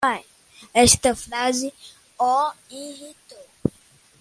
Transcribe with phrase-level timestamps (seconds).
[0.87, 1.67] Esta frase
[2.31, 2.35] o
[2.85, 3.45] irritou